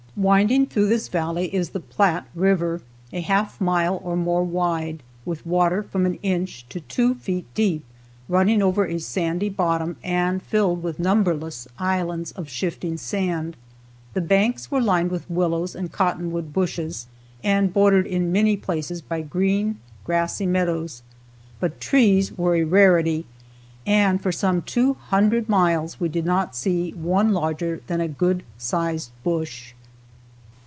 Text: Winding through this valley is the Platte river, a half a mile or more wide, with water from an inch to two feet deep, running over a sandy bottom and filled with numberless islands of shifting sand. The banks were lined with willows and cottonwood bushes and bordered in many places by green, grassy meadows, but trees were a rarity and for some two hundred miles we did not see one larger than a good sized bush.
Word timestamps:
Winding 0.17 0.65
through 0.65 0.87
this 0.87 1.07
valley 1.07 1.47
is 1.55 1.69
the 1.69 1.79
Platte 1.79 2.27
river, 2.35 2.81
a 3.13 3.21
half 3.21 3.59
a 3.59 3.63
mile 3.63 4.01
or 4.03 4.17
more 4.17 4.43
wide, 4.43 5.01
with 5.23 5.45
water 5.45 5.81
from 5.81 6.05
an 6.05 6.15
inch 6.15 6.67
to 6.67 6.81
two 6.81 7.15
feet 7.15 7.45
deep, 7.53 7.85
running 8.27 8.61
over 8.61 8.85
a 8.85 8.99
sandy 8.99 9.47
bottom 9.47 9.95
and 10.03 10.43
filled 10.43 10.83
with 10.83 10.99
numberless 10.99 11.65
islands 11.79 12.33
of 12.33 12.49
shifting 12.49 12.97
sand. 12.97 13.55
The 14.13 14.19
banks 14.19 14.69
were 14.69 14.81
lined 14.81 15.11
with 15.11 15.29
willows 15.31 15.75
and 15.75 15.89
cottonwood 15.93 16.51
bushes 16.51 17.07
and 17.41 17.73
bordered 17.73 18.05
in 18.05 18.33
many 18.33 18.57
places 18.57 19.01
by 19.01 19.21
green, 19.21 19.79
grassy 20.03 20.45
meadows, 20.45 21.03
but 21.61 21.79
trees 21.79 22.37
were 22.37 22.55
a 22.55 22.65
rarity 22.65 23.25
and 23.87 24.21
for 24.21 24.33
some 24.33 24.61
two 24.61 24.95
hundred 24.95 25.47
miles 25.47 26.01
we 26.01 26.09
did 26.09 26.25
not 26.25 26.53
see 26.53 26.91
one 26.91 27.31
larger 27.31 27.81
than 27.87 28.01
a 28.01 28.09
good 28.09 28.43
sized 28.57 29.11
bush. 29.23 29.73